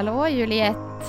[0.00, 1.04] hallå Juliette!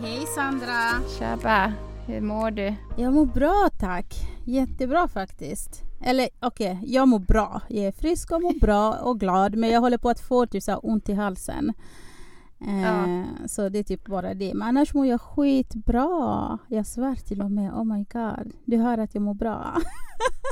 [0.00, 1.08] Hej Sandra!
[1.18, 1.72] Tjaba!
[2.06, 2.74] Hur mår du?
[2.96, 4.14] Jag mår bra tack.
[4.44, 5.82] Jättebra faktiskt.
[6.04, 7.60] Eller okej, okay, jag mår bra.
[7.68, 10.62] Jag är frisk och mår bra och glad men jag håller på att få typ
[10.62, 11.72] så ont i halsen.
[12.60, 13.24] Eh, ja.
[13.46, 14.54] Så det är typ bara det.
[14.54, 16.58] Men annars mår jag skitbra.
[16.68, 17.72] Jag svär till och med.
[17.72, 18.52] Oh my god.
[18.64, 19.76] Du hör att jag mår bra.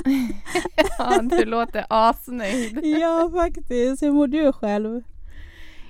[0.98, 2.80] ja, du låter asnöjd.
[3.00, 4.02] ja, faktiskt.
[4.02, 5.02] Hur mår du själv?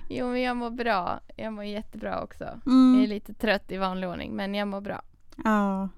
[0.09, 1.21] Jo, men jag mår bra.
[1.37, 2.45] Jag mår jättebra också.
[2.67, 2.95] Mm.
[2.95, 5.03] Jag är lite trött i vanlig ordning, men jag mår bra.
[5.45, 5.89] Ja,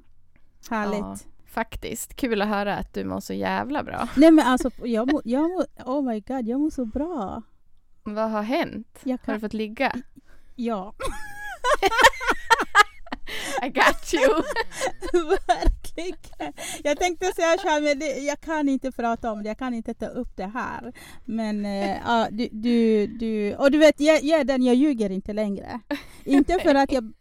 [0.70, 0.98] härligt.
[0.98, 1.16] Ja,
[1.46, 2.14] faktiskt.
[2.14, 4.08] Kul att höra att du mår så jävla bra.
[4.16, 7.42] Nej, men alltså, jag mår, jag mår, oh my god, jag mår så bra.
[8.02, 9.00] Vad har hänt?
[9.04, 9.18] Kan...
[9.24, 9.92] Har du fått ligga?
[10.56, 10.94] Ja.
[13.62, 14.42] I got you.
[15.98, 16.52] Verkligen.
[16.84, 19.74] Jag tänkte säga så här, men det, jag kan inte prata om det, jag kan
[19.74, 20.92] inte ta upp det här.
[21.24, 25.32] Men äh, ja, du, du, du, och du vet, jag, jag den, jag ljuger inte
[25.32, 25.80] längre.
[26.24, 27.12] Inte för att jag,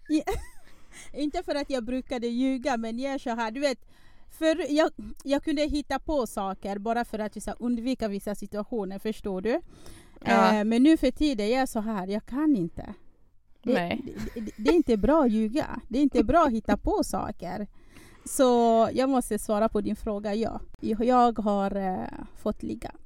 [1.14, 3.80] inte för att jag brukade ljuga, men jag är så här, du vet,
[4.30, 4.92] för jag,
[5.24, 9.62] jag kunde hitta på saker bara för att så, undvika vissa situationer, förstår du?
[10.26, 10.56] Ja.
[10.56, 12.94] Eh, men nu för tiden jag är så här, jag kan inte.
[13.64, 15.82] Det, det, det, det, är inte bra att ljuga.
[15.88, 17.68] Det är inte bra att hitta på saker.
[18.28, 20.60] Så jag måste svara på din fråga, ja.
[20.82, 22.08] Jag har uh,
[22.42, 22.92] fått ligga.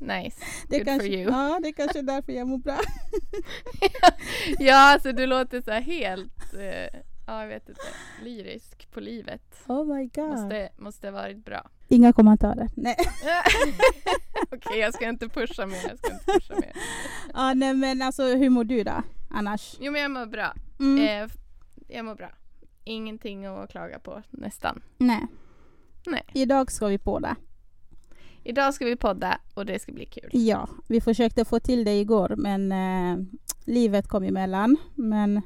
[0.00, 0.40] Nice.
[0.68, 1.30] Det Good kanske, for you.
[1.30, 2.78] Ja, det är kanske är därför jag mår bra.
[4.58, 7.80] ja, alltså du låter så helt, uh, ja jag vet inte,
[8.22, 9.42] lyrisk på livet.
[9.66, 10.28] Oh my god.
[10.28, 11.70] Måste, måste varit bra.
[11.88, 12.70] Inga kommentarer.
[12.76, 12.96] Nej.
[14.42, 15.88] Okej, okay, jag ska inte pusha mer.
[15.88, 16.72] Jag ska inte pusha mer.
[17.34, 19.02] ja, nej men alltså hur mår du då?
[19.34, 19.76] annars?
[19.80, 20.54] Jo men jag mår bra.
[20.80, 21.24] Mm.
[21.24, 21.30] Eh,
[21.88, 22.30] jag mår bra.
[22.84, 24.82] Ingenting att klaga på nästan.
[24.98, 25.26] Nej.
[26.06, 26.22] Nej.
[26.32, 27.36] Idag ska vi podda.
[28.42, 30.30] Idag ska vi podda och det ska bli kul.
[30.32, 33.24] Ja, vi försökte få till det igår men eh,
[33.64, 34.76] livet kom emellan.
[34.94, 35.42] Men...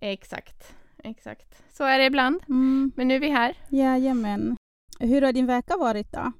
[0.00, 1.62] Exakt, exakt.
[1.72, 2.40] Så är det ibland.
[2.48, 2.92] Mm.
[2.96, 3.56] Men nu är vi här.
[3.68, 4.56] Jajamän.
[4.98, 6.32] Hur har din vecka varit då?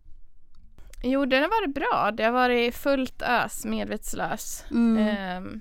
[1.05, 2.11] Jo, den har varit bra.
[2.11, 4.65] Det har varit fullt ös, medvetslös.
[4.71, 5.43] Mm.
[5.45, 5.61] Um,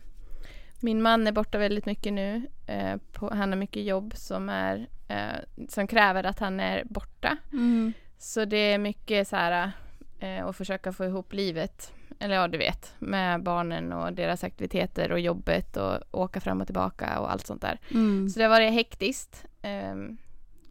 [0.82, 2.48] min man är borta väldigt mycket nu.
[2.72, 7.38] Eh, på, han har mycket jobb som, är, eh, som kräver att han är borta.
[7.54, 7.94] Mm.
[8.18, 9.72] Så det är mycket så här
[10.20, 11.94] eh, att försöka få ihop livet.
[12.20, 16.68] Eller ja, du vet, med barnen och deras aktiviteter och jobbet och åka fram och
[16.68, 17.80] tillbaka och allt sånt där.
[17.92, 18.30] Mm.
[18.30, 19.46] Så det har varit hektiskt.
[19.62, 19.96] Eh,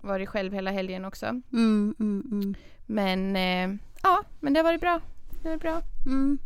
[0.00, 1.26] varit själv hela helgen också.
[1.26, 2.54] Mm, mm, mm.
[2.86, 5.00] men eh, ja, men det har varit bra.
[5.42, 5.82] Det har varit bra.
[6.06, 6.38] Mm.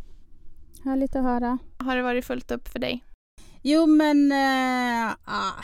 [0.83, 1.57] Härligt att höra.
[1.77, 3.03] Har det varit fullt upp för dig?
[3.67, 5.63] Jo men äh, ah,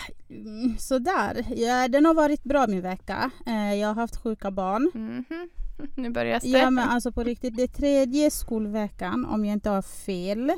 [0.79, 1.45] sådär.
[1.55, 3.31] Ja, den har varit bra min vecka.
[3.45, 4.91] Äh, jag har haft sjuka barn.
[4.95, 5.47] Mm -hmm.
[5.95, 6.47] Nu börjar det.
[6.47, 10.51] Ja men alltså på riktigt, det är tredje skolveckan om jag inte har fel.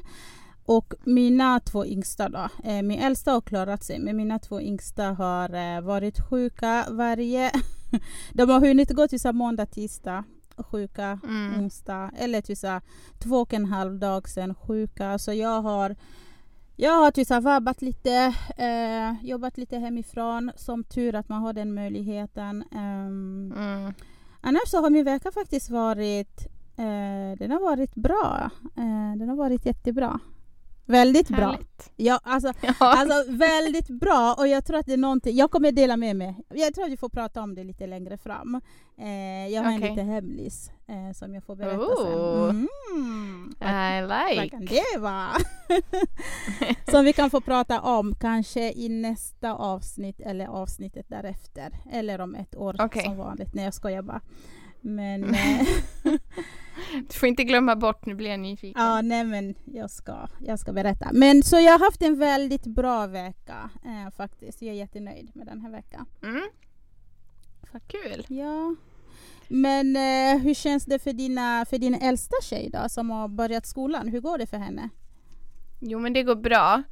[0.65, 5.03] Och mina två yngsta då, eh, min äldsta har klarat sig men mina två yngsta
[5.03, 7.51] har eh, varit sjuka varje...
[8.33, 10.23] de har hunnit gå till så måndag, tisdag
[10.57, 11.63] sjuka, mm.
[11.63, 12.81] onsdag eller till så
[13.19, 15.19] två och en halv dag sedan sjuka.
[15.19, 15.95] Så jag har
[16.75, 20.51] jag har typ vabbat lite, eh, jobbat lite hemifrån.
[20.55, 22.63] Som tur att man har den möjligheten.
[22.71, 23.93] Um, mm.
[24.41, 26.47] Annars så har min vecka faktiskt varit,
[26.77, 28.49] eh, den har varit bra.
[28.77, 30.19] Eh, den har varit jättebra.
[30.85, 31.51] Väldigt bra.
[31.51, 31.91] Härligt.
[31.95, 32.73] Ja, alltså, ja.
[32.79, 36.35] alltså väldigt bra och jag tror att det är någonting, jag kommer dela med mig.
[36.49, 38.61] Jag tror att vi får prata om det lite längre fram.
[38.97, 39.89] Eh, jag har okay.
[39.89, 42.47] en liten hemlis eh, som jag får berätta oh.
[42.47, 42.67] sen.
[42.95, 43.53] Mm.
[43.61, 44.41] I like.
[44.41, 45.31] Vad kan det vara?
[46.91, 51.77] som vi kan få prata om kanske i nästa avsnitt eller avsnittet därefter.
[51.91, 53.03] Eller om ett år okay.
[53.03, 53.53] som vanligt.
[53.53, 54.21] Nej jag skojar bara.
[54.83, 55.35] Men...
[56.05, 58.81] Eh, du får inte glömma bort, nu blir jag nyfiken.
[58.81, 61.09] Ja, nej men jag ska, jag ska berätta.
[61.13, 64.61] Men så jag har haft en väldigt bra vecka eh, faktiskt.
[64.61, 66.05] Jag är jättenöjd med den här veckan.
[66.23, 66.49] Mm.
[67.71, 68.25] Vad kul.
[68.27, 68.75] Ja.
[69.47, 73.65] Men eh, hur känns det för, dina, för din äldsta tjej då, som har börjat
[73.65, 74.07] skolan?
[74.07, 74.89] Hur går det för henne?
[75.79, 76.83] Jo men det går bra.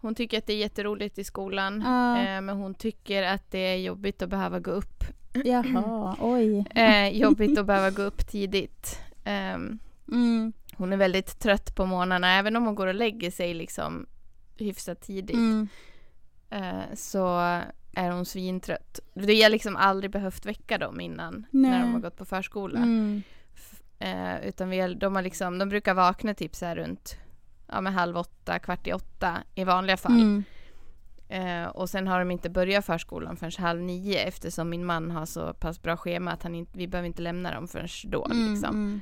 [0.00, 1.82] Hon tycker att det är jätteroligt i skolan.
[1.82, 2.20] Uh.
[2.20, 5.04] Eh, men hon tycker att det är jobbigt att behöva gå upp
[5.44, 6.64] Jaha, oj.
[6.74, 9.00] Eh, jobbigt att behöva gå upp tidigt.
[9.24, 9.78] Um,
[10.12, 10.52] mm.
[10.76, 14.06] Hon är väldigt trött på morgnarna, även om hon går och lägger sig liksom
[14.56, 15.36] hyfsat tidigt.
[15.36, 15.68] Mm.
[16.50, 17.38] Eh, så
[17.92, 19.00] är hon svintrött.
[19.14, 21.70] Vi har liksom aldrig behövt väcka dem innan, Nej.
[21.70, 22.78] när de har gått på förskola.
[22.78, 23.22] Mm.
[23.98, 27.16] Eh, utan vi har, de, har liksom, de brukar vakna typ så här runt
[27.66, 30.42] ja, med halv åtta, kvart i åtta i vanliga fall.
[31.28, 31.64] Mm.
[31.64, 35.26] Eh, och sen har de inte börjat förskolan förrän halv nio eftersom min man har
[35.26, 38.24] så pass bra schema att han in, vi behöver inte lämna dem förrän då.
[38.24, 39.00] Mm, liksom.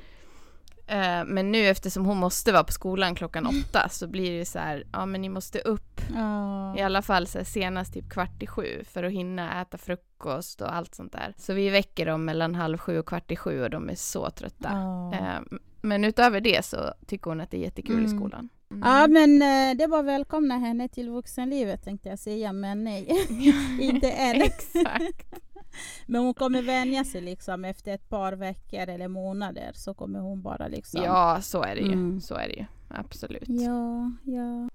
[0.87, 4.59] Eh, men nu eftersom hon måste vara på skolan klockan åtta så blir det så
[4.59, 6.77] här, ja men ni måste upp Ja.
[6.77, 10.61] i alla fall så här, senast typ kvart i sju för att hinna äta frukost
[10.61, 11.33] och allt sånt där.
[11.37, 14.29] Så vi väcker dem mellan halv sju och kvart i sju och de är så
[14.29, 14.69] trötta.
[14.71, 15.13] Ja.
[15.13, 15.39] Eh,
[15.81, 18.17] men utöver det så tycker hon att det är jättekul i Mm.
[18.19, 18.49] skolan.
[18.71, 18.89] Mm.
[18.89, 23.27] Ja men eh, det var välkomna henne till vuxenlivet tänkte jag säga men nej,
[23.79, 24.41] inte än.
[24.41, 25.39] Exakt.
[26.05, 30.41] Men hon kommer vänja sig liksom efter ett par veckor eller månader så kommer hon
[30.41, 31.03] bara liksom.
[31.03, 31.93] Ja, så är det ju.
[31.93, 32.21] Mm.
[32.21, 32.65] Så är det ju.
[32.87, 33.47] Absolut.
[33.47, 34.69] Ja, ja.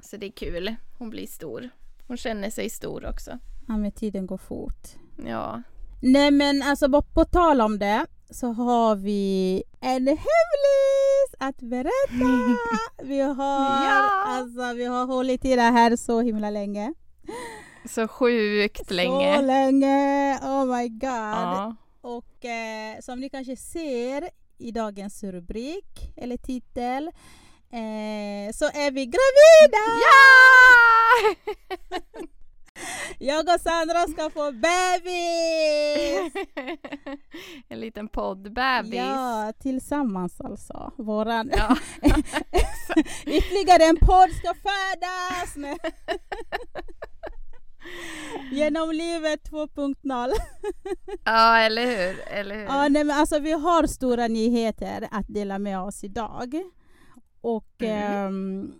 [0.00, 0.74] Så det är kul.
[0.98, 1.68] Hon blir stor.
[2.06, 3.38] Hon känner sig stor också.
[3.68, 4.88] Ja men tiden går fort.
[5.26, 5.62] Ja.
[6.02, 12.56] Nej men alltså bara på tal om det så har vi en hemlis att berätta.
[13.02, 14.10] Vi har, Ja.
[14.26, 16.94] alltså, vi har hållit i det här så himla länge.
[17.88, 19.36] Så sjukt länge.
[19.36, 20.38] Så länge!
[20.42, 21.08] Oh my god.
[21.10, 21.76] Ja.
[22.00, 27.06] Och eh, som ni kanske ser i dagens rubrik eller titel
[27.72, 29.84] eh, så är vi gravida!
[30.04, 31.34] ja!
[33.18, 36.32] Jag och Sandra ska få bebis!
[37.68, 38.94] en liten poddbebis.
[38.94, 40.92] Ja, tillsammans alltså.
[40.96, 41.76] Våran Ja.
[43.26, 45.56] ytterligare en podd ska födas!
[48.52, 50.30] Genom livet 2.0.
[51.24, 52.20] ja, eller hur?
[52.28, 52.62] Eller hur?
[52.64, 56.62] Ja, nej, men alltså, vi har stora nyheter att dela med oss idag.
[57.40, 58.26] Och Mm.
[58.26, 58.72] ehm,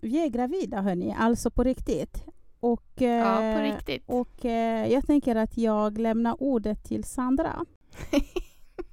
[0.00, 2.24] vi är gravida hörni, alltså på riktigt.
[2.60, 4.02] Och, ja, på eh, riktigt.
[4.06, 7.64] och eh, jag tänker att jag lämnar ordet till Sandra.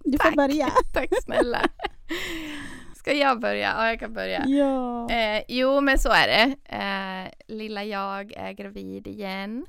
[0.08, 0.70] Du får börja.
[0.94, 1.62] Tack snälla.
[2.96, 3.74] Ska jag börja?
[3.78, 4.46] Ja, jag kan börja.
[4.46, 5.10] Ja.
[5.10, 6.56] Eh, jo, men så är det.
[6.66, 9.66] Eh, lilla jag är gravid igen.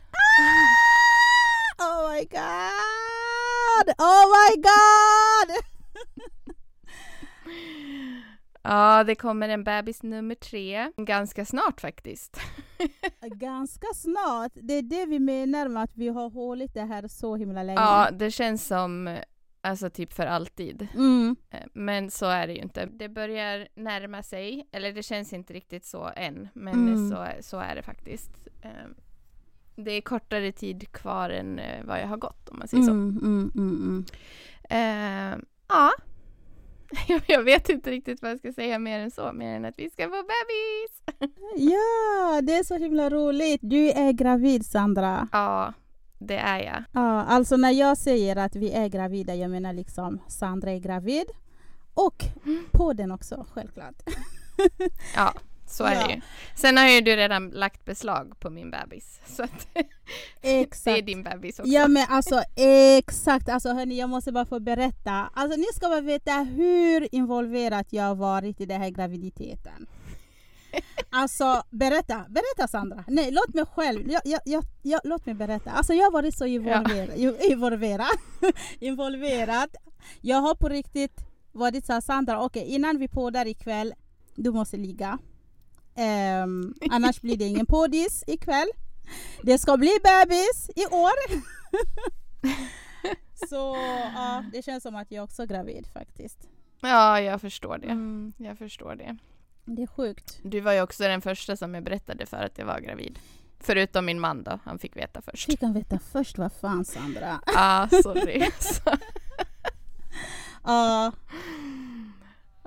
[1.78, 3.94] Oh my god!
[3.98, 5.56] Oh my god!
[8.68, 10.92] Ja, det kommer en bebis nummer tre.
[10.96, 12.40] Ganska snart faktiskt.
[13.20, 14.52] Ganska snart.
[14.54, 17.80] Det är det vi menar med att vi har hållit det här så himla länge.
[17.80, 19.18] Ja, det känns som
[19.60, 20.88] alltså typ för alltid.
[20.94, 21.36] Mm.
[21.50, 22.86] Eh, Men så är det ju inte.
[22.86, 27.10] Det börjar närma sig, eller det känns inte riktigt så än, men Mm.
[27.10, 28.30] så, så är det faktiskt.
[28.62, 28.70] Eh,
[29.76, 32.90] Det är kortare tid kvar än eh, vad jag har gått om man säger så.
[32.90, 34.04] Mm, mm, mm, mm.
[34.70, 35.90] Eh, ja.
[37.26, 39.90] Jag- vet inte riktigt vad jag ska säga mer än så, mer än att vi
[39.90, 41.02] ska få bebis!
[41.56, 43.60] Ja, det är så himla roligt.
[43.62, 45.28] Du är gravid Sandra.
[45.32, 45.72] Ja,
[46.18, 46.84] det är jag.
[46.92, 51.26] Ja, alltså när jag säger att vi är gravida, jag menar liksom Sandra är gravid.
[51.94, 52.24] Och
[52.72, 53.94] podden också, självklart.
[55.16, 55.32] Ja,
[55.66, 56.06] så är Ja.
[56.06, 56.20] det ju.
[56.54, 59.68] Sen har ju du redan lagt beslag på min bebis, så att
[60.40, 61.72] det är din bebis också.
[61.72, 65.30] Ja men alltså exakt, alltså hörni jag måste bara få berätta.
[65.34, 69.86] Alltså ni ska bara veta hur involverad jag har varit i den här graviditeten.
[71.10, 73.04] Alltså berätta, berätta Sandra.
[73.08, 75.70] Nej låt mig själv, jag, jag, jag, jag, låt mig berätta.
[75.70, 77.10] Alltså jag har varit så involverad.
[77.16, 77.32] Ja.
[77.50, 78.18] Involverad.
[78.80, 79.68] involverad.
[80.20, 81.20] Jag har på riktigt
[81.52, 83.94] varit så Sandra okej innan vi poddar ikväll,
[84.34, 85.18] du måste ligga.
[85.96, 88.68] Ehm, annars blir det ingen poddis ikväll.
[89.42, 91.12] Det ska bli bebis i år.
[93.48, 93.76] Så
[94.14, 96.38] ja, det känns som att jag också är gravid faktiskt.
[96.80, 97.86] Ja, jag förstår det.
[97.86, 99.16] Mm, Jag förstår det.
[99.64, 100.38] det är sjukt.
[100.42, 103.18] Du var ju också den första som jag berättade för att jag var gravid.
[103.60, 105.46] Förutom min man då, han fick veta först.
[105.46, 107.40] Fick han veta först, vad fan Sandra?
[107.46, 108.50] Ja, sorry.
[108.60, 108.80] Så,
[110.64, 111.12] Ja,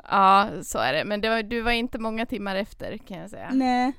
[0.10, 1.04] ja, så är det.
[1.06, 3.50] Men det var, du var inte många timmar efter kan jag säga.
[3.54, 3.94] nej.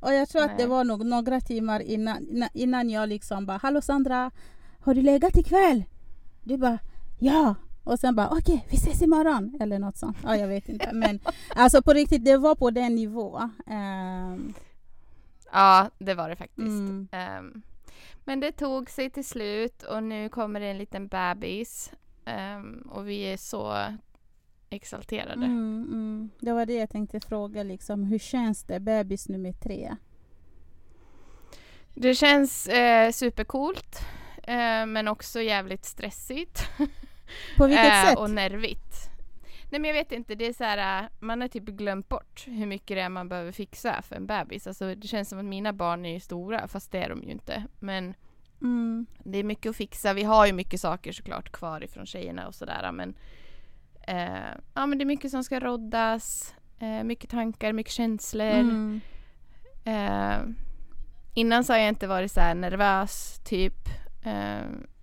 [0.00, 0.66] Och jag tror att det Nej.
[0.66, 4.30] var nog några timmar innan, innan- jag liksom bara Hallå Sandra,
[4.80, 5.84] har du legat ikväll?
[6.44, 6.78] Du bara
[7.18, 7.54] ja.
[7.84, 9.58] Och sen bara okej, vi ses imorgon.
[9.60, 10.16] Eller något sånt.
[10.24, 10.92] Ja, jag vet inte.
[10.92, 11.20] Men
[11.56, 13.50] alltså på riktigt, det var på den nivå.
[13.66, 14.54] Ehm,
[15.52, 16.58] Ja, det var det faktiskt.
[16.68, 17.08] mm.
[17.12, 17.62] Ehm,
[18.24, 21.92] men det tog sig till slut och nu kommer det en liten bebis.
[22.24, 23.84] Ehm, och vi är så
[24.72, 25.32] exalterade.
[25.44, 26.30] Mm, mm.
[26.40, 27.62] Det var det jag tänkte fråga.
[27.62, 28.80] Liksom, hur känns det?
[28.80, 29.96] Bebis nummer tre.
[31.94, 34.00] Det känns eh, supercoolt.
[34.42, 36.62] Eh, men också jävligt stressigt.
[37.56, 38.18] På vilket Eh, sätt?
[38.18, 39.08] Och nervigt.
[39.70, 42.44] Nej men jag vet inte, det är så här, eh, man har typ glömt bort
[42.46, 44.66] hur mycket det är man behöver fixa för en bebis.
[44.66, 47.64] Alltså det känns som att mina barn är stora, fast det är de ju inte.
[47.80, 48.14] Men
[48.60, 49.06] Mm.
[49.24, 50.12] det är mycket att fixa.
[50.12, 52.92] Vi har ju mycket saker såklart kvar ifrån tjejerna och sådär.
[52.92, 53.14] Men,
[54.06, 56.54] eh, ja, men det är mycket som ska roddas.
[56.78, 58.46] Eh, mycket tankar, mycket känslor.
[58.46, 59.00] Mm.
[59.84, 60.38] Eh,
[61.34, 63.88] innan så har jag inte varit så här nervös typ.
[64.24, 64.62] Eh,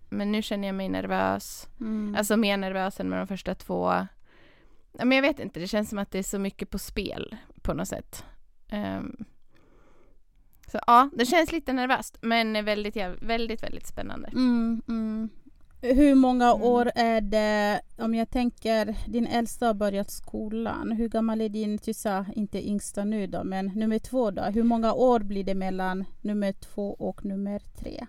[0.10, 1.68] men nu känner jag mig nervös.
[1.80, 2.16] Mm.
[2.18, 3.94] Alltså mer nervös än med de första två.
[4.92, 7.74] men jag vet inte, det känns som att det är så mycket på spel på
[7.74, 8.26] något sätt.
[8.72, 9.26] Um,
[10.72, 14.28] så ja, det känns lite nervöst men väldigt, väldigt, väldigt spännande.
[14.28, 15.30] Mm, mm.
[15.82, 16.62] Hur många mm.
[16.62, 20.92] år är det, om jag tänker, din äldsta har börjat skolan.
[20.92, 24.42] Hur gammal är din, du sa inte yngsta nu då, men nummer två då?
[24.42, 28.06] Hur många år blir det mellan nummer två och nummer tre?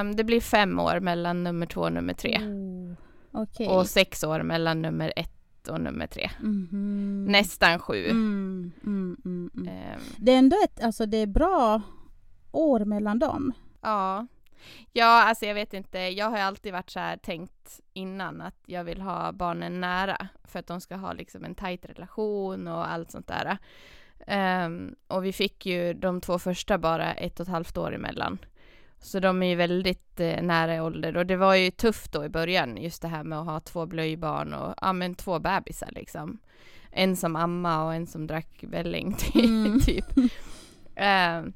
[0.00, 2.34] Um, det blir fem år mellan nummer två och nummer tre.
[2.34, 2.96] Mm.
[3.32, 3.66] Okay.
[3.66, 6.30] Och sex år mellan nummer ett och nummer tre.
[6.40, 7.24] Mm.
[7.28, 8.10] Nästan sju.
[8.10, 9.50] Mm, um.
[10.16, 11.80] Det är ändå ett, alltså det är bra
[12.52, 13.52] år mellan dem.
[13.80, 14.26] Ja.
[14.92, 15.98] Ja, alltså jag vet inte.
[15.98, 20.58] Jag har alltid varit så här tänkt innan att jag vill ha barnen nära för
[20.58, 23.58] att de ska ha liksom en tajt relation och allt sånt där.
[24.26, 28.38] Um, och vi fick ju de två första bara ett och ett halvt år emellan.
[28.98, 32.24] Så de är ju väldigt eh, nära i ålder och det var ju tufft då
[32.24, 35.90] i början just det här med att ha två blöjbarn och ja men två bebisar
[35.92, 36.38] liksom.
[36.90, 39.80] En som amma och en som drack välling mm.
[39.80, 40.16] typ.
[40.16, 41.52] Uh,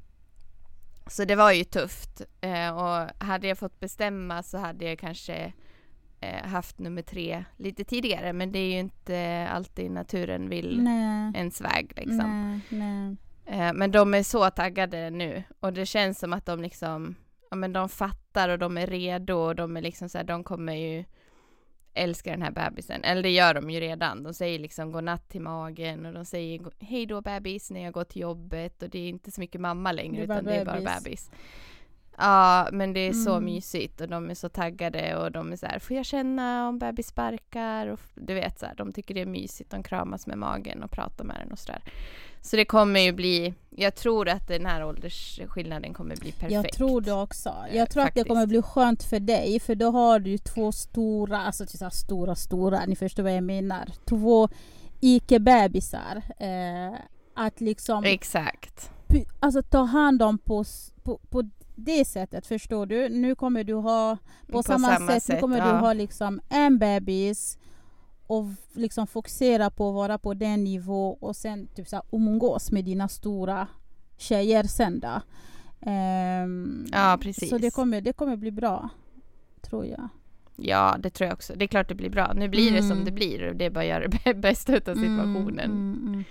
[1.09, 5.53] så det var ju tufft uh, och hade jag fått bestämma så hade jag kanske
[6.23, 11.31] uh, haft nummer tre lite tidigare men det är ju inte alltid naturen vill nej.
[11.35, 12.61] ens väg liksom.
[12.69, 13.17] Nej, nej.
[13.47, 17.15] Eh, men de är så taggade nu och det känns som att de liksom
[17.49, 20.43] ja men de fattar och de är redo och de är liksom så här, de
[20.43, 21.05] kommer ju
[21.97, 23.03] älska den här bebisen.
[23.03, 24.23] Eller det gör de ju redan.
[24.23, 28.03] De säger liksom godnatt till magen och de säger hej då bebis när jag går
[28.03, 30.53] till jobbet och det är inte så mycket mamma längre det utan bebis.
[30.53, 31.31] det är bara bebis.
[32.17, 33.45] Ja, men det är så mm.
[33.45, 36.79] mysigt och de är så taggade och de är så här, får jag känna om
[36.79, 37.87] bebis sparkar?
[37.87, 40.91] Och du vet så här, de tycker det är mysigt, de kramas med magen och
[40.91, 41.81] pratar med den och sådär.
[42.47, 46.51] Så det kommer ju bli, jag tror att den här åldersskillnaden kommer bli perfekt.
[46.51, 47.55] Jag tror det också.
[47.73, 48.21] Jag tror Faktiskt.
[48.21, 51.89] att det kommer bli skönt för dig för då har du två stora, alltså så
[51.89, 53.91] stora stora, ni förstår vad jag menar.
[54.05, 54.49] Två
[54.99, 56.21] icke-bebisar.
[56.39, 56.99] Eh,
[57.33, 58.91] att liksom Exakt.
[59.39, 60.63] Alltså ta hand om på,
[61.03, 63.09] på, på det sättet, förstår du?
[63.09, 65.65] Nu kommer du ha, på, på samma, samma, sätt, sätt nu kommer ja.
[65.65, 67.57] du ha liksom en bebis
[68.27, 72.85] och liksom fokusera på att vara på den nivå och sen typ så umgås med
[72.85, 73.67] dina stora
[74.17, 75.21] tjejer sen då.
[75.91, 77.49] Um, ja, precis.
[77.49, 78.89] Så det kommer, det kommer bli bra,
[79.61, 80.09] tror jag.
[80.55, 81.53] Ja, det tror jag också.
[81.55, 82.33] Det är klart det blir bra.
[82.35, 82.81] Nu blir mm.
[82.81, 85.71] det som det blir och det är bara att göra det bästa av mm, situationen.
[85.71, 86.23] Mm, mm,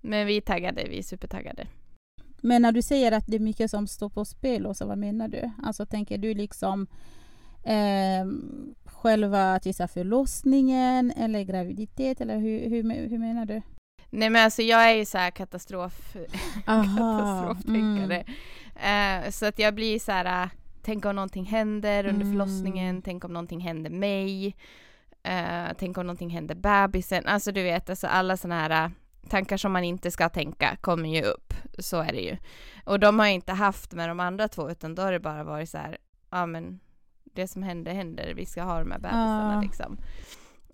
[0.00, 1.66] Men vi är taggade, vi är supertaggade.
[2.40, 4.98] Men när du säger att det är mycket som står på spel, och så vad
[4.98, 5.50] menar du?
[5.62, 6.86] Alltså tänker du liksom
[7.64, 8.26] eh,
[8.84, 13.62] själva tissa förlossningen eller graviditet eller hur, hur, hur menar du?
[14.10, 16.16] Nej men alltså jag är ju så här katastrof,
[16.66, 18.24] katastroftänkare.
[18.76, 19.24] Mm.
[19.24, 20.50] Uh, så att jag blir så här, uh,
[20.82, 22.32] tänk om någonting händer under mm.
[22.32, 24.46] förlossningen, tänk om någonting händer mig,
[25.28, 27.26] uh, tänk om någonting händer bebisen.
[27.26, 28.90] Alltså du vet, alltså alla sådana här
[29.28, 31.54] tankar som man inte ska tänka kommer ju upp.
[31.78, 32.36] Så är det ju.
[32.84, 35.44] Och de har jag inte haft med de andra två utan då har det bara
[35.44, 35.98] varit så här,
[36.30, 36.80] ja men
[37.34, 39.62] det som händer händer, vi ska ha de här bebisarna ah.
[39.62, 39.98] liksom.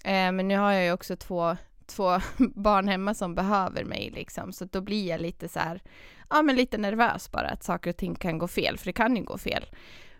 [0.05, 2.21] Eh, men nu har jag ju också två, två
[2.55, 5.83] barn hemma som behöver mig liksom, så då blir jag lite så här,
[6.31, 9.17] ja men lite nervös bara att saker och ting kan gå fel, för det kan
[9.17, 9.65] ju gå fel.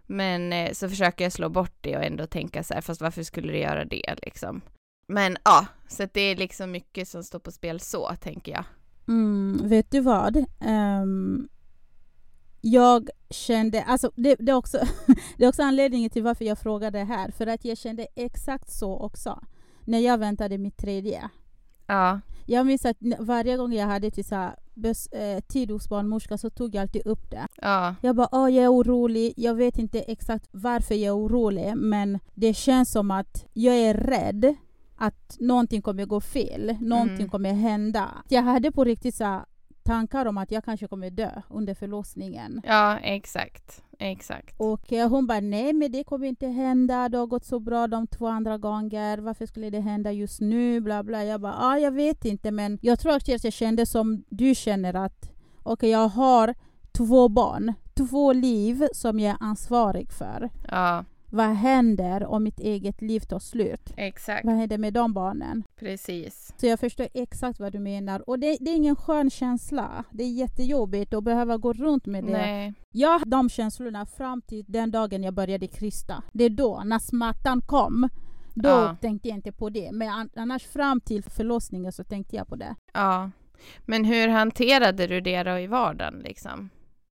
[0.07, 3.23] Men eh, så försöker jag slå bort det och ändå tänka så här, fast varför
[3.23, 4.61] skulle det göra det liksom?
[5.09, 8.65] Men ja, så det är liksom mycket som står på spel så, tänker jag.
[9.09, 10.37] Mm, vet du vad?
[10.61, 11.49] Um,
[12.61, 14.79] jag kände, alltså det, det, är också,
[15.37, 18.97] det är också anledningen till varför jag frågade här, för att jag kände exakt så
[18.99, 19.41] också
[19.85, 21.31] när jag väntade mitt tredje.
[21.87, 22.21] Ja.
[22.47, 26.51] Jag minns att varje gång jag hade till så bes, eh, tid hos barnmorska så
[26.51, 27.47] tog jag alltid upp det.
[27.57, 27.95] Ja.
[28.03, 29.35] Jag bara, oh, jag är orolig.
[29.37, 33.95] Jag vet inte exakt varför jag är orolig, men det känns som att jag är
[33.95, 34.55] rädd
[34.97, 37.31] att någonting kommer gå fel, någonting mm.
[37.31, 38.09] kommer hända.
[38.29, 39.45] Jag hade på riktigt så
[39.89, 42.61] tankar om att jag kanske kommer dö under förlossningen.
[42.65, 43.83] Ja, exakt.
[43.99, 44.55] Exakt.
[44.61, 47.87] Och eh, hon bara, nej men det kommer inte hända, det har gått så bra
[47.87, 50.81] de två andra gånger, varför skulle det hända just nu?
[50.81, 51.25] Bla bla.
[51.25, 54.95] Jag bara, ah, jag vet inte men jag tror att jag kände som du känner
[54.95, 55.31] att
[55.63, 56.55] okej okay, jag har
[56.93, 60.51] två barn, två liv som jag är ansvarig för.
[60.71, 61.05] Ja.
[61.31, 63.93] Vad händer om mitt eget liv tar slut?
[63.97, 64.45] Exakt.
[64.45, 65.65] Vad händer med de barnen?
[65.77, 66.55] Precis.
[66.57, 68.29] Så jag förstår exakt vad du menar.
[68.29, 70.05] Och det, det är ingen skön känsla.
[70.11, 72.33] Det är jättejobbigt att behöva gå runt med det.
[72.33, 72.75] Nej.
[72.91, 76.23] Jag hade de känslorna fram till den dagen jag började krysta.
[76.33, 78.09] Det är då, när smärtan kom,
[78.55, 78.97] då ja.
[79.01, 79.93] tänkte jag inte på det.
[79.93, 82.75] Men annars fram till förlossningen så tänkte jag på det.
[82.93, 83.31] Ja.
[83.87, 86.71] Men hur hanterade du det då i vardagen liksom?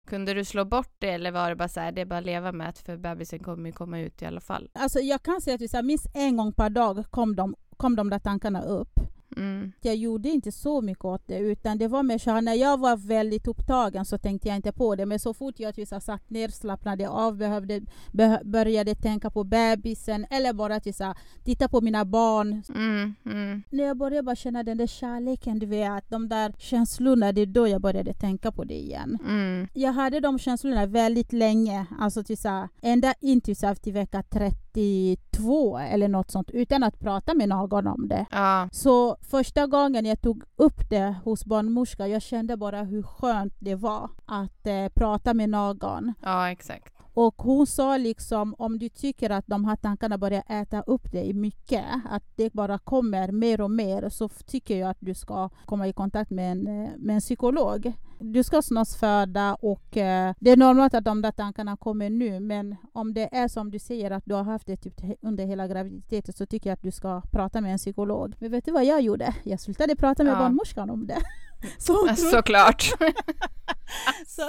[0.07, 2.25] Kunde du slå bort det eller var det bara så här, det är bara att
[2.25, 4.69] leva med att för bebisen kommer ju komma ut i alla fall?
[4.74, 7.95] Alltså jag kan säga att så här, minst en gång per dag kom de, kom
[7.95, 9.00] de där tankarna upp
[9.37, 9.71] mm.
[9.81, 12.79] Jag gjorde inte så mycket åt det utan det var mer så här, när jag
[12.79, 16.29] var väldigt upptagen så tänkte jag inte på det men så fort jag så satt
[16.29, 21.13] ner, slappnade av, behövde, beh började tänka på bebisen eller bara så
[21.43, 22.63] titta på mina barn.
[22.75, 23.63] Mm, mm.
[23.69, 27.45] När jag började bara känna den där kärleken, du vet, de där känslorna, det är
[27.45, 29.17] då jag började tänka på det igen.
[29.27, 29.67] Mm.
[29.73, 36.07] Jag hade de känslorna väldigt länge, alltså så ända in så till vecka 32 eller
[36.07, 38.25] något sånt utan att prata med någon om det.
[38.31, 38.69] Ja.
[38.71, 43.75] Så första gången jag tog upp det hos barnmorska, jag kände bara hur skönt det
[43.75, 46.13] var att eh, prata med någon.
[46.22, 46.94] ja, exakt.
[47.13, 51.34] Och hon sa liksom om du tycker att de här tankarna börjar äta upp dig
[51.34, 55.88] mycket, att det bara kommer mer och mer, så tycker jag att du ska komma
[55.88, 57.93] i kontakt med en, eh, med en psykolog.
[58.20, 62.39] Du ska snart föda och eh, det är normalt att de där tankarna kommer nu,
[62.39, 65.67] men om det är som du säger att du har haft det typ under hela
[65.67, 68.36] graviditeten så tycker jag att du ska prata med en psykolog.
[68.39, 69.36] Men vet du vad jag gjorde?
[69.43, 70.39] Jag slutade prata med Ja.
[70.39, 71.17] barnmorskan om det.
[71.77, 72.82] Så hon, trodde, Såklart.
[74.27, 74.41] så,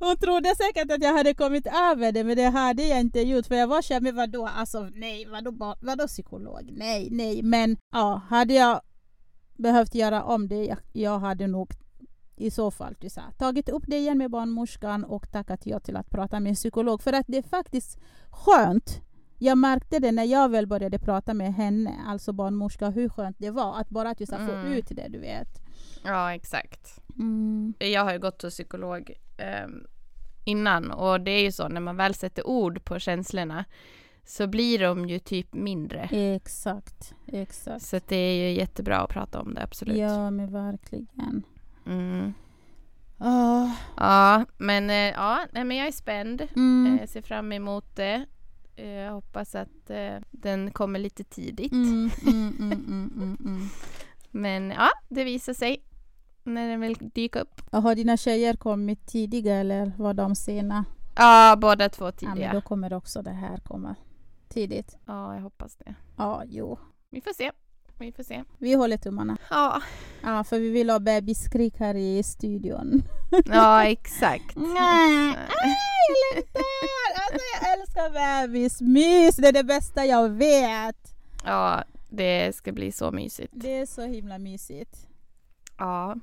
[0.00, 3.46] hon trodde säkert att jag hade kommit över det, men det hade jag inte gjort.
[3.46, 6.68] För jag var såhär, men vadå, alltså nej, vadå, vadå psykolog?
[6.72, 7.42] Nej, nej.
[7.42, 8.80] Men ja, hade jag
[9.56, 11.70] behövt göra om det, jag, jag hade nog
[12.36, 15.96] i så fall så här, tagit upp det igen med barnmorskan och tackat ja till
[15.96, 17.02] att prata med en psykolog.
[17.02, 17.98] För att det är faktiskt
[18.30, 19.00] skönt.
[19.38, 23.50] Jag märkte det när jag väl började prata med henne, alltså barnmorska, hur skönt det
[23.50, 24.72] var att bara till så här, få Mm.
[24.72, 25.48] ut det, du vet.
[26.06, 27.00] Ja, exakt.
[27.18, 27.74] Mm.
[27.78, 29.86] Jag har ju gått till psykolog ehm,
[30.44, 33.64] innan och det är ju så när man väl sätter ord på känslorna
[34.24, 36.08] så blir de ju typ mindre.
[36.12, 37.84] Exakt, exakt.
[37.86, 39.96] Så det är ju jättebra att prata om det, absolut.
[39.98, 41.42] Ja, men verkligen.
[41.86, 42.34] Mm.
[43.18, 46.42] Ah, Ja, men, eh, ja, men jag är spänd.
[46.56, 46.98] mm.
[47.00, 48.26] Jag ser fram emot det.
[48.76, 51.72] Eh, Jag hoppas att eh, den kommer lite tidigt.
[51.72, 53.68] Mm, mm, mm, mm.
[54.30, 55.82] Men ja, det visar sig
[56.46, 57.60] när den vill dyka upp.
[57.70, 60.84] Och Har dina tjejer kommit tidiga eller var de sena?
[61.16, 62.34] Ja, båda två Ja, tidiga.
[62.34, 63.94] men då kommer också det här komma
[64.48, 64.96] tidigt.
[65.06, 65.94] Ja, jag hoppas det.
[66.16, 66.78] Ja, jo.
[67.10, 67.52] Vi får se.
[67.98, 68.44] Vi får se.
[68.58, 69.36] Vi håller tummarna.
[69.50, 69.82] Ja,
[70.22, 73.02] Ja, för vi vill ha bebisskrik här i studion.
[73.46, 74.56] ja exakt.
[74.56, 76.62] Nej, jag längtar!
[77.14, 78.10] Alltså jag älskar
[78.46, 81.14] bebismys, det är det bästa jag vet.
[81.44, 83.52] Ja, det ska bli så mysigt.
[83.56, 85.06] Det är så himla mysigt.
[85.78, 86.16] Ja.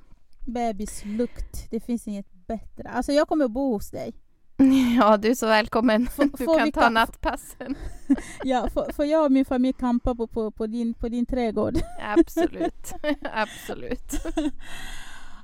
[0.46, 2.90] Bebislukt, det finns inget bättre.
[2.90, 4.14] Alltså jag kommer bo hos dig.
[4.98, 6.10] Ja, du är så välkommen.
[6.38, 7.76] Du får kan ta nattpassen.
[8.44, 11.78] Ja, får, jag och min familj campa på, på, på, din, på din trädgård?
[12.02, 12.94] Absolut.
[13.34, 14.26] Absolut.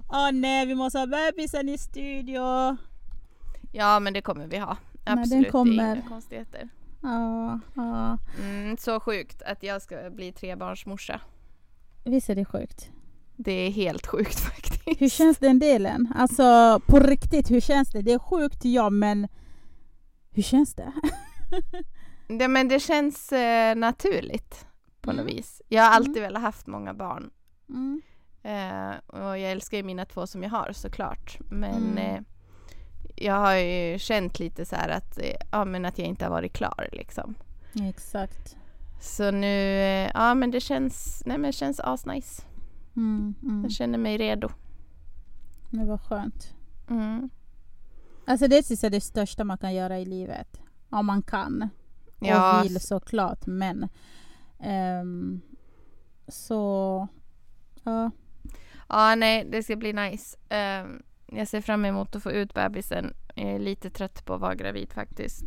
[0.10, 2.42] Åh nej, vi måste ha bebisen i studio.
[3.72, 4.78] Ja, men det kommer vi ha.
[5.04, 5.44] den Absolut.
[5.44, 5.84] Det kommer.
[5.84, 6.70] är inga konstigheter.
[7.02, 8.18] Ja, ja.
[8.40, 11.22] Mm, så sjukt att jag ska bli trebarnsmorsa.
[12.04, 12.92] Visst är det sjukt?
[13.43, 15.02] Det är helt sjukt faktiskt.
[15.02, 16.13] Hur känns den delen?
[16.15, 18.02] Alltså på riktigt, hur känns det?
[18.02, 19.28] Det är sjukt ja, men
[20.32, 20.91] hur känns det?
[22.39, 24.65] Det, men det känns eh, naturligt
[25.02, 25.36] på något Mm.
[25.36, 25.62] vis.
[25.67, 26.23] Jag har alltid Mm.
[26.28, 27.30] velat haft många barn.
[27.69, 28.02] Mm.
[28.43, 31.38] Eh, och jag älskar ju mina två som jag har såklart.
[31.49, 31.97] Men Mm.
[31.97, 32.21] eh,
[33.15, 36.30] jag har ju känt lite så här att, eh, ja, men att jag inte har
[36.32, 37.36] varit klar liksom.
[37.89, 38.56] Exakt.
[39.02, 42.41] Så nu, eh, ja men det känns, nej men det känns asnice.
[42.95, 43.63] Mm, mm.
[43.63, 44.49] Jag känner mig redo.
[45.69, 46.56] Men vad skönt.
[46.89, 47.30] Mm.
[48.25, 50.62] Alltså det är det största man kan göra i livet.
[50.89, 51.69] Om man kan.
[52.19, 53.88] Ja, Och vill såklart, men
[54.60, 55.41] ehm,
[56.28, 57.08] så
[57.84, 58.12] ja.
[58.89, 60.38] ja, nej det ska bli nice.
[60.49, 63.13] Ehm, jag ser fram emot att få ut bebisen.
[63.36, 65.43] Jag är lite trött på att vara gravid faktiskt.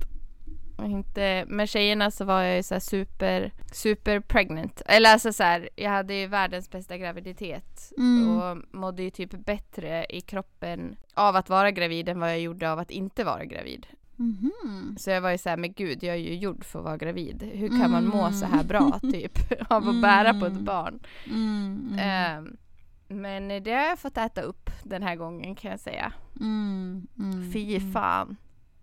[0.87, 4.83] Inte, med tjejerna så var jag ju så här super, super pregnant.
[4.87, 7.93] Eller alltså så här, jag hade ju världens bästa graviditet.
[7.99, 8.29] Mm.
[8.39, 12.73] Och mådde ju typ bättre i kroppen av att vara gravid än vad jag gjorde
[12.73, 13.87] av att inte vara gravid.
[14.17, 14.97] Mhm.
[14.99, 17.51] Så jag var ju såhär, men gud jag är ju gjord för att vara gravid.
[17.55, 18.67] Hur kan man må så här Mm.
[18.67, 19.39] bra typ
[19.71, 20.65] av att bära på ett Mm.
[20.65, 21.01] barn?
[21.27, 22.57] Mm, mm, Ehm,
[23.09, 26.13] men det har jag fått äta upp den här gången kan jag säga.
[26.41, 28.37] mm, mm, Fy mm, fan.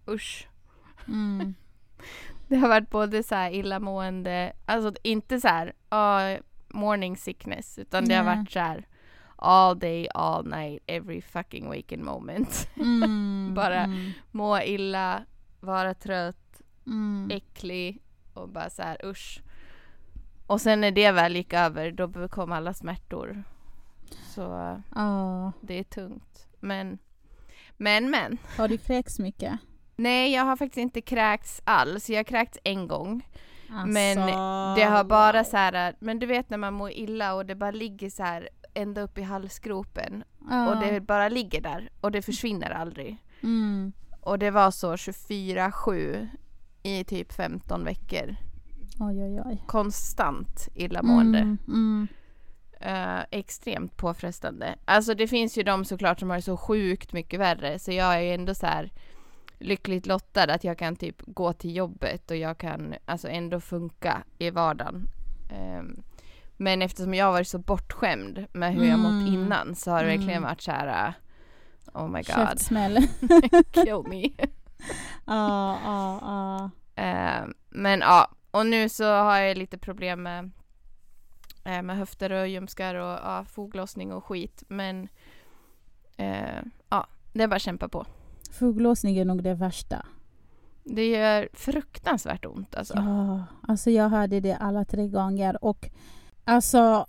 [0.09, 0.47] Usch.
[1.07, 1.53] Mm.
[2.47, 6.35] Det har varit både så här illamående, alltså inte så här ah,
[6.67, 8.87] morning sickness, utan det har varit så här
[9.35, 12.69] all day, all night, every fucking waking moment.
[12.75, 15.23] Mm, Bara- mm, Må illa,
[15.59, 17.31] vara trött, mm.
[17.31, 18.01] äcklig
[18.33, 19.41] och bara så här usch.
[20.47, 23.43] Och sen när det väl gick över då kom alla smärtor.
[24.35, 24.41] Så
[24.95, 25.51] Ja.
[25.61, 26.47] det är tungt.
[26.59, 26.97] Men,
[27.77, 28.37] men, men.
[28.57, 29.59] Har du kräkts mycket?
[29.99, 32.09] Nej, jag har faktiskt inte kräkts alls.
[32.09, 33.27] Jag har kräkts en gång.
[33.87, 34.17] Men
[34.75, 37.71] det har bara så här, men du vet när man mår illa och det bara
[37.71, 40.69] ligger så här ända upp i halsgropen Ja.
[40.69, 43.17] och det bara ligger där och det försvinner aldrig.
[43.43, 43.91] Mm.
[44.21, 46.27] Och det var så 24-7
[46.83, 48.35] i typ 15 veckor.
[48.99, 49.63] Oj, oj, oj.
[49.67, 51.39] Konstant illamående.
[51.39, 52.07] Mm, mm.
[52.81, 54.75] Eh, extremt påfrestande.
[54.85, 58.15] Alltså det finns ju de såklart som har det så sjukt mycket värre så jag
[58.15, 58.91] är ju ändå så här
[59.59, 64.23] lyckligt lottad att jag kan typ gå till jobbet och jag kan alltså ändå funka
[64.37, 65.07] i vardagen.
[65.51, 66.03] Ehm,
[66.57, 69.27] men eftersom jag har varit så bortskämd med hur jag mått Mm.
[69.33, 70.43] innan så har det verkligen Mm.
[70.43, 71.07] varit så här.
[71.07, 71.13] uh,
[71.93, 73.07] Oh my god, Käftsmäll.
[73.71, 74.23] kill me.
[75.25, 76.69] Ja, ja, ja.
[76.95, 80.51] Ehm, men ja, och nu så har jag lite problem med,
[81.63, 84.63] eh, med höfter och ljumskar och ja, foglossning och skit.
[84.67, 85.07] Men
[86.17, 88.05] eh, ja, det är bara att kämpa på.
[88.49, 90.05] Foglossning är nog det värsta.
[90.83, 92.93] Det gör fruktansvärt ont alltså.
[92.97, 95.89] Ja, alltså jag hade det alla tre gånger och
[96.43, 97.05] alltså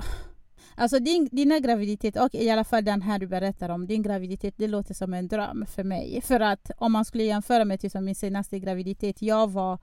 [0.74, 4.54] Alltså din, dina graviditet, och i alla fall den här du berättar om, din graviditet,
[4.56, 6.20] det låter som en dröm för mig.
[6.24, 9.78] För att om man skulle jämföra med till som min senaste graviditet, jag var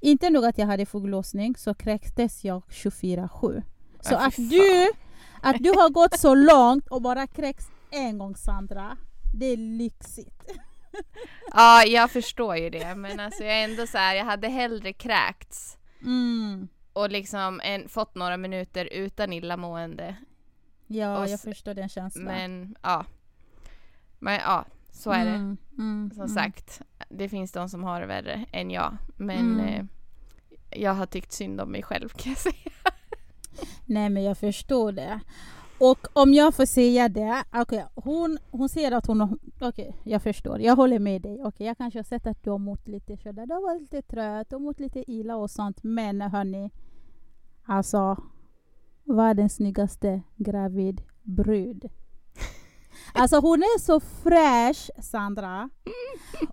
[0.00, 3.62] inte nog att jag hade foglossning så kräktes jag 24-7.
[4.00, 4.90] Så att du,
[5.42, 8.96] att du har gått så långt och bara kräks en gång Sandra,
[9.34, 10.42] det är lyxigt.
[11.52, 12.94] Ja, jag förstår ju det.
[12.94, 16.68] Men alltså jag är ändå så här, jag hade hellre kräkts Mm.
[16.92, 20.16] och liksom en, fått några minuter utan illamående.
[20.86, 22.24] Ja, Och jag förstår den känslan.
[22.24, 23.04] Men ja.
[24.18, 25.30] Men ja, så är det.
[25.30, 26.34] Mm, mm, Som mm.
[26.34, 28.96] sagt, det finns de som har det värre än jag.
[29.16, 29.66] Men Mm.
[29.68, 29.84] eh,
[30.80, 32.72] jag har tyckt synd om mig själv kan jag säga.
[33.86, 35.20] Nej men jag förstår det.
[35.80, 39.38] Och om jag får säga det, okej, hon, hon säger att hon har...
[39.60, 40.60] Okej, jag förstår.
[40.60, 41.40] Jag håller med dig.
[41.44, 43.46] Okej, jag kanske har sett att du har mått lite sådär.
[43.46, 45.82] Du har varit lite trött, har mått lite illa och sånt.
[45.82, 46.70] Men hörni,
[47.64, 48.16] alltså
[49.04, 51.84] världens snyggaste gravid brud.
[53.14, 55.70] Alltså hon är så fräsch, Sandra.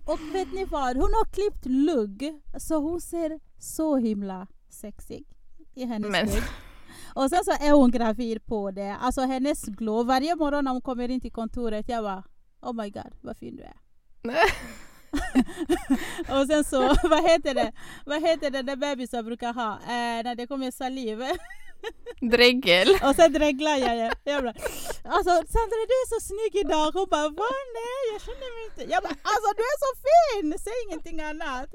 [0.04, 0.96] Och vet ni vad?
[0.96, 5.26] Hon har klippt lugg, så hon ser så himla sexig
[5.74, 6.42] i hennes Men- lugg.
[7.14, 8.96] Och sen så är hon gravid på det.
[9.00, 10.06] Alltså hennes glow.
[10.06, 12.24] Varje morgon när hon kommer in till kontoret, jag bara
[12.60, 13.76] Oh my god, vad fin du är.
[16.40, 17.72] och sen så, vad heter det?
[18.06, 19.72] Vad heter det där bebisar brukar ha?
[19.72, 21.22] Eh, när det kommer saliv.
[22.20, 22.88] Dregel.
[23.02, 24.12] och sen dreglar jag.
[24.24, 24.54] jag bara,
[25.04, 26.90] alltså Sandra du är så snygg idag.
[26.92, 27.50] Hon bara va?
[27.78, 28.92] Nej jag känner mig inte.
[28.92, 30.58] Jag bara alltså du är så fin!
[30.58, 31.70] Säg ingenting annat.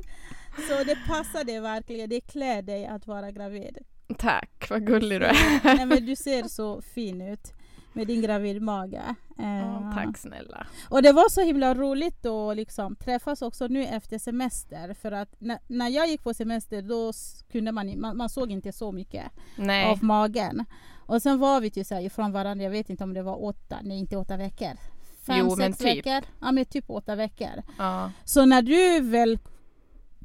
[0.67, 2.09] Så det passar dig verkligen.
[2.09, 3.77] Det klär dig att vara gravid.
[4.17, 5.63] Tack, vad gullig du är.
[5.75, 7.53] Nej men du ser så fin ut
[7.93, 8.93] med din gravidmage.
[9.37, 10.67] Ja, tack snälla.
[10.89, 14.93] Och det var så himla roligt att liksom träffas också nu efter semester.
[14.93, 17.11] För att när, när jag gick på semester då
[17.51, 19.23] kunde man, man, man såg inte så mycket
[19.55, 20.65] Nej, av magen.
[21.05, 23.43] Och sen var vi ju så här ifrån varandra, jag vet inte om det var
[23.43, 24.77] åtta, nej inte åtta veckor.
[25.25, 25.87] Fem, Jo, sex typ.
[25.87, 26.21] veckor.
[26.41, 27.63] Ja men typ åtta veckor.
[27.77, 28.11] ja.
[28.23, 29.39] Så när du väl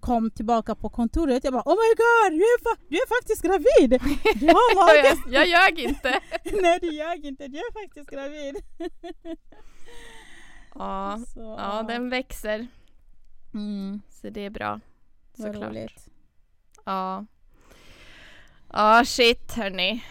[0.08, 3.42] kom tillbaka på kontoret, jag bara Oh my god, du är, fa- du är faktiskt
[3.42, 3.90] gravid!
[4.40, 5.22] Du har mage!
[5.26, 6.20] jag, jag ljög inte.
[6.62, 8.56] Nej du ljög inte, du är faktiskt gravid.
[10.74, 12.66] Ja, Så, ja, den växer.
[13.54, 14.80] mm, Så det är bra.
[15.36, 15.70] vad Såklart.
[15.70, 16.08] roligt.
[16.84, 17.26] Ja.
[18.72, 20.04] Ja, shit hörni.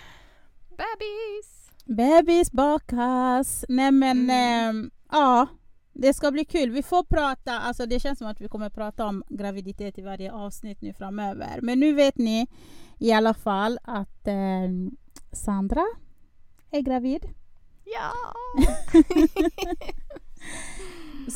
[0.69, 1.69] Bebis!
[1.85, 3.65] Bebis bakas.
[3.69, 4.29] Nej men Mm.
[4.29, 5.47] ehm, ja,
[5.99, 6.69] det ska bli kul.
[6.71, 10.31] Vi får prata, alltså det känns som att vi kommer prata om graviditet i varje
[10.31, 11.59] avsnitt nu framöver.
[11.61, 12.47] Men nu vet ni
[12.99, 14.91] i alla fall att ehm,
[15.31, 15.83] Sandra
[16.71, 17.25] är gravid.
[17.85, 18.11] Ja!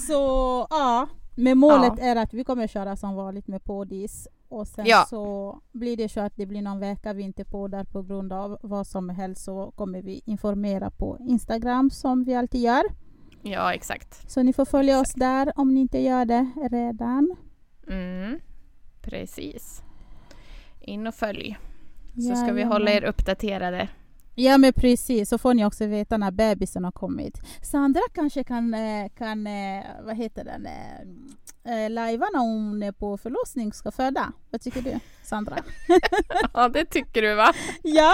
[0.07, 2.03] Så ja, men målet Ja.
[2.05, 4.27] är att vi kommer köra som vanligt med poddis.
[4.49, 5.05] Och sen Ja.
[5.09, 8.57] så blir det så att det blir någon vecka vi inte poddar på grund av
[8.61, 12.83] vad som helst så kommer vi informera på Instagram som vi alltid gör.
[13.43, 14.31] Ja, exakt.
[14.31, 17.35] Så ni får följa oss där om ni inte gör det redan.
[17.87, 18.39] Mm.
[19.01, 19.81] Precis.
[20.79, 21.57] In och följ.
[22.15, 22.67] Så ska vi Jajamän.
[22.67, 23.89] hålla er uppdaterade.
[24.35, 27.41] Ja men precis, så får ni också veta när bebisen har kommit.
[27.61, 30.67] Sandra kanske kan, eh, kan eh, vad heter den,
[31.63, 34.31] eh, lajva när hon är på förlossning ska föda.
[34.49, 35.57] Vad tycker du Sandra?
[36.53, 37.53] Ja, det tycker du va?
[37.83, 38.13] ja,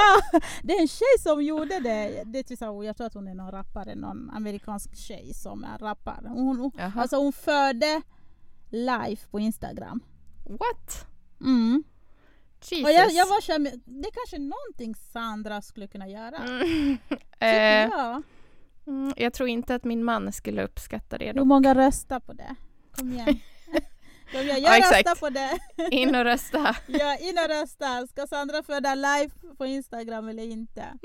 [0.63, 2.23] det är en tjej som gjorde det.
[2.25, 5.77] det är typ jag tror att hon är någon rappare, någon amerikansk tjej som är
[5.77, 6.27] rappare.
[6.29, 6.91] Hon, Jaha.
[6.95, 8.01] alltså hon födde
[8.69, 9.99] live på Instagram.
[10.49, 11.05] What?
[11.41, 11.83] Mm.
[12.61, 12.85] Jesus.
[12.85, 16.37] Och jag, jag var så det är kanske någonting Sandra skulle kunna göra.
[16.37, 16.97] Mm.
[17.09, 18.23] Tycker Eh, jag.
[18.87, 21.45] mm, jag tror inte att min man skulle uppskatta det Hur då.
[21.45, 22.55] många röstar på det?
[22.97, 23.39] Kom igen.
[24.33, 25.07] Jag, jag Ja, exakt.
[25.07, 25.59] röstar på det.
[25.95, 26.75] In och rösta.
[26.87, 28.07] Ja, in och rösta.
[28.07, 30.85] Ska Sandra föda live på Instagram eller inte?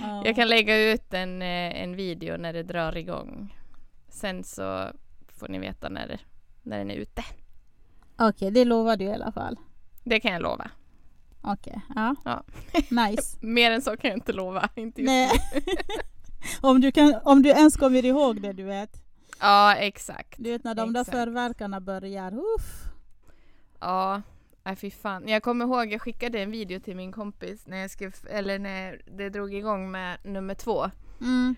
[0.00, 0.22] Ja.
[0.24, 3.56] Jag kan lägga ut en, eh, en video när det drar igång.
[4.08, 4.90] Sen så
[5.28, 6.20] får ni veta när,
[6.62, 7.24] när den är ute.
[8.18, 9.56] Okej, det lovar du i alla fall.
[10.04, 10.70] Det kan jag lova.
[11.42, 12.14] Okej, ja.
[12.24, 12.44] Ja.
[12.90, 13.36] Nice.
[13.40, 14.68] Mer än så kan jag inte lova.
[14.74, 15.30] Inte just Nej.
[16.60, 19.05] om, du kan, om du ens kommer ihåg det, du vet.
[19.40, 20.34] Ja, exakt.
[20.38, 21.18] Du vet när de där Exakt.
[21.18, 22.34] förverkarna börjar.
[22.56, 22.84] Uff.
[23.80, 24.22] Ja,
[24.62, 25.28] nej fy fan.
[25.28, 29.00] Jag kommer ihåg, jag skickade en video till min kompis när jag skrev, eller när
[29.16, 30.90] det drog igång med nummer två.
[31.20, 31.56] Mm.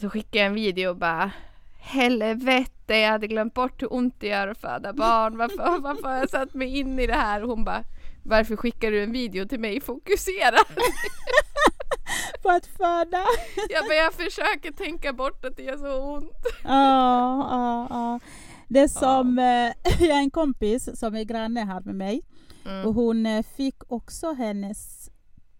[0.00, 1.30] Så skickade jag en video och bara
[1.78, 5.36] Helvete, jag hade glömt bort hur ont det gör att föda barn.
[5.36, 7.42] Varför, varför har jag satt mig in i det här?
[7.42, 7.84] Och hon bara
[8.22, 9.80] Varför skickar du en video till mig?
[9.80, 10.58] Fokusera!
[12.42, 13.24] På att föda.
[13.70, 16.32] Jag, bara, jag försöker tänka bort att det gör så ont.
[16.64, 18.20] Ja, ja, ja.
[18.68, 19.72] Det är som, eh,
[20.08, 22.22] jag har en kompis som är granne här med mig
[22.64, 22.94] och Mm.
[22.94, 25.10] hon eh, fick också hennes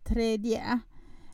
[0.05, 0.79] tredje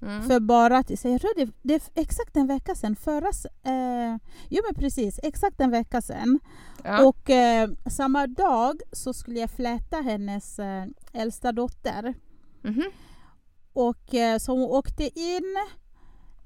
[0.02, 0.22] Mm.
[0.22, 1.12] för bara till sig.
[1.12, 2.96] Jag tror det, det är exakt en vecka sedan.
[2.96, 3.28] Förra,
[3.64, 4.16] eh,
[4.48, 6.40] jo men precis, exakt en vecka sedan.
[6.84, 7.04] Ja.
[7.04, 12.14] Och eh, samma dag så skulle jag fläta hennes eh, äldsta dotter.
[12.62, 12.84] Mhm.
[13.72, 15.56] Och eh, så hon åkte in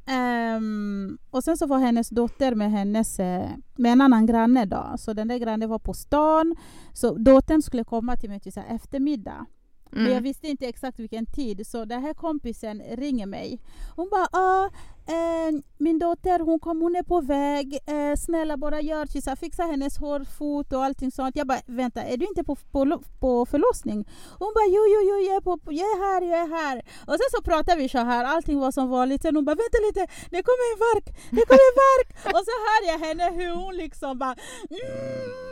[0.07, 4.95] ehm, och sen så var hennes dotter med hennes eh, med en annan granne då.
[4.99, 6.57] Så den där grannen var på stan.
[6.93, 9.47] Så dottern skulle komma till mig till så här eftermiddag.
[9.91, 10.23] Men jag Mm.
[10.23, 13.61] visste inte exakt vilken tid så den här kompisen ringer mig.
[13.97, 14.71] Hon bara ah,
[15.09, 17.79] eh, min dotter hon, kom, hon är på väg.
[17.87, 21.37] Eh, snälla bara gör så fixa hennes hår, fot och allting sånt.
[21.37, 24.09] Jag bara vänta är du inte på, på, på förlossning?
[24.39, 26.77] Hon bara jo jo jo jag är, på, jag är här, jag är här.
[27.07, 29.23] Och sen så pratade vi så här, allting var som vanligt.
[29.23, 32.09] Sen hon bara vänta lite, det kommer en vark, det kommer en vark!
[32.35, 34.37] och så hör jag henne hur hon liksom bara
[34.71, 35.47] mm,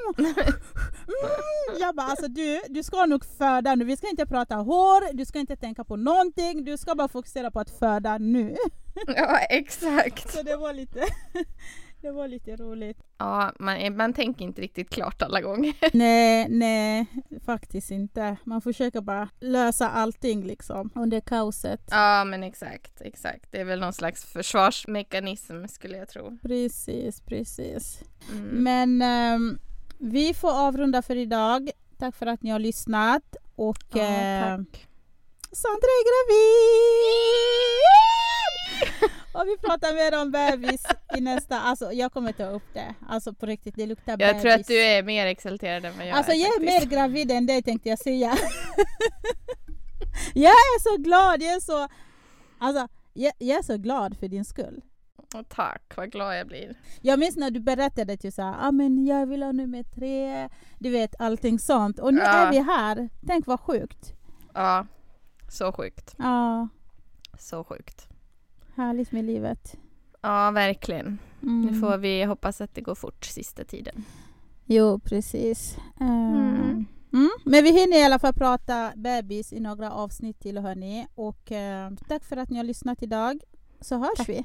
[1.09, 3.85] Mm, jag bara alltså du, du ska nog föda nu.
[3.85, 6.65] Vi ska inte prata hår, du ska inte tänka på någonting.
[6.65, 8.57] Du ska bara fokusera på att föda nu.
[9.07, 10.33] Ja, exakt.
[10.33, 11.05] Så det var lite,
[12.01, 12.99] det var lite roligt.
[13.19, 15.75] Ja, man, man tänker inte riktigt klart alla gånger.
[15.97, 17.07] Nej, nej,
[17.47, 18.37] faktiskt inte.
[18.45, 21.81] Man försöker bara lösa allting liksom under kaoset.
[21.91, 23.53] Ja, men exakt, exakt.
[23.53, 26.39] Det är väl någon slags försvarsmekanism skulle jag tro.
[26.43, 28.01] Precis, precis.
[28.33, 28.45] Mm.
[28.49, 29.59] Men ehm,
[29.99, 31.71] vi får avrunda för idag.
[31.99, 33.37] Tack för att ni har lyssnat.
[33.57, 34.87] Och Ja, eh, tack.
[35.53, 37.85] Sandra är gravid!
[39.33, 40.83] Och vi pratar mer om bebis
[41.17, 41.61] i nästa...
[41.61, 42.95] Alltså jag kommer ta upp det.
[43.09, 44.33] Alltså på riktigt, det luktar bebis.
[44.33, 46.87] Jag tror att du är mer exalterad än vad jag Alltså är jag är mer
[46.87, 48.29] gravid än dig tänkte jag säga.
[50.35, 51.89] jag är så glad, jag är så...
[52.59, 54.81] Alltså jag, jag är så glad för din skull.
[55.49, 56.75] Tack, vad glad jag blir.
[57.01, 60.49] Jag minns när du berättade till så här, ah, men jag vill ha nummer tre,
[60.79, 61.99] du vet allting sånt.
[61.99, 62.27] Och nu Ja.
[62.27, 63.09] är vi här.
[63.27, 64.13] Tänk vad sjukt.
[64.55, 64.87] Ja,
[65.51, 66.15] så sjukt.
[66.19, 66.69] Ja,
[67.39, 68.09] Så sjukt.
[68.75, 69.77] Härligt med livet.
[70.21, 71.19] Ja, verkligen.
[71.43, 71.63] Mm.
[71.63, 74.05] Nu får vi hoppas att det går fort sista tiden.
[74.67, 75.77] Jo, precis.
[76.01, 76.35] Mm.
[76.35, 77.31] Eh, mm.
[77.45, 81.07] Men vi hinner i alla fall prata bebis i några avsnitt till hörni.
[81.15, 83.41] Och eh, tack för att ni har lyssnat idag.
[83.81, 84.29] Så hörs tack.
[84.29, 84.45] vi.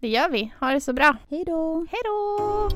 [0.00, 0.52] Det gör vi.
[0.60, 1.16] Ha det så bra.
[1.28, 1.86] Hej då.
[1.90, 2.68] Hej då.